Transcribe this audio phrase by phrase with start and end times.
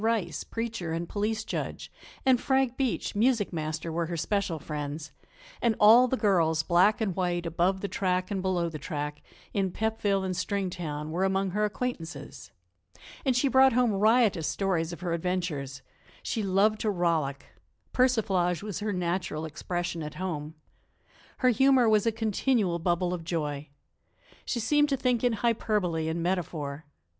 [0.01, 1.91] Rice, preacher and police judge,
[2.25, 5.11] and Frank Beach, music master, were her special friends,
[5.61, 9.21] and all the girls, black and white, above the track and below the track,
[9.53, 12.49] in Pepville and Stringtown, were among her acquaintances.
[13.23, 15.83] And she brought home riotous stories of her adventures.
[16.23, 17.45] She loved to rollick;
[17.93, 20.55] persiflage was her natural expression at home.
[21.37, 23.69] Her humor was a continual bubble of joy.
[24.45, 26.85] She seemed to think in hyperbole and metaphor.